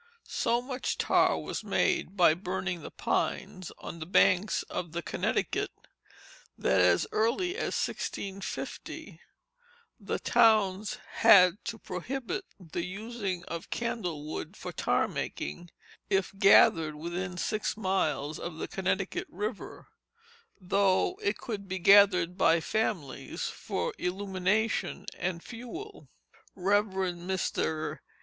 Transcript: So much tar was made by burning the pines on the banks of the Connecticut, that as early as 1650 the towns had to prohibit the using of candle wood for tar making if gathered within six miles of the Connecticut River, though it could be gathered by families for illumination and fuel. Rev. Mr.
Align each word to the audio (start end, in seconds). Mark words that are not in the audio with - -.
So 0.29 0.63
much 0.63 0.97
tar 0.97 1.37
was 1.39 1.63
made 1.63 2.17
by 2.17 2.33
burning 2.33 2.81
the 2.81 2.89
pines 2.89 3.71
on 3.77 3.99
the 3.99 4.07
banks 4.07 4.63
of 4.63 4.93
the 4.93 5.03
Connecticut, 5.03 5.69
that 6.57 6.81
as 6.81 7.05
early 7.11 7.55
as 7.55 7.75
1650 7.77 9.21
the 9.99 10.17
towns 10.17 10.97
had 11.17 11.63
to 11.65 11.77
prohibit 11.77 12.45
the 12.59 12.83
using 12.83 13.43
of 13.43 13.69
candle 13.69 14.25
wood 14.25 14.57
for 14.57 14.71
tar 14.71 15.07
making 15.07 15.69
if 16.09 16.33
gathered 16.39 16.95
within 16.95 17.37
six 17.37 17.77
miles 17.77 18.39
of 18.39 18.57
the 18.57 18.67
Connecticut 18.67 19.27
River, 19.29 19.87
though 20.59 21.15
it 21.21 21.37
could 21.37 21.67
be 21.67 21.77
gathered 21.77 22.39
by 22.39 22.59
families 22.59 23.49
for 23.49 23.93
illumination 23.99 25.05
and 25.15 25.43
fuel. 25.43 26.09
Rev. 26.55 26.85
Mr. 26.87 27.99